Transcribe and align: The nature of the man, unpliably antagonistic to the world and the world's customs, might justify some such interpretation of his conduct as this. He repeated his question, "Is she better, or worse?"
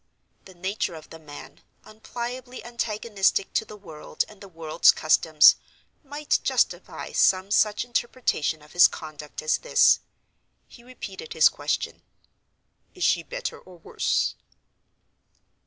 The 0.45 0.55
nature 0.55 0.95
of 0.95 1.11
the 1.11 1.19
man, 1.19 1.61
unpliably 1.85 2.65
antagonistic 2.65 3.53
to 3.53 3.65
the 3.65 3.77
world 3.77 4.23
and 4.27 4.41
the 4.41 4.47
world's 4.47 4.91
customs, 4.91 5.57
might 6.03 6.39
justify 6.43 7.11
some 7.11 7.51
such 7.51 7.85
interpretation 7.85 8.63
of 8.63 8.71
his 8.73 8.87
conduct 8.87 9.43
as 9.43 9.59
this. 9.59 9.99
He 10.67 10.83
repeated 10.83 11.33
his 11.33 11.49
question, 11.49 12.01
"Is 12.95 13.03
she 13.03 13.21
better, 13.21 13.59
or 13.59 13.77
worse?" 13.77 14.33